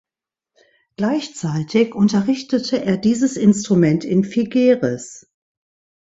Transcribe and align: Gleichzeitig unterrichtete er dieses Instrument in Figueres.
Gleichzeitig 0.95 1.93
unterrichtete 1.93 2.83
er 2.83 2.97
dieses 2.97 3.37
Instrument 3.37 4.03
in 4.03 4.23
Figueres. 4.23 5.27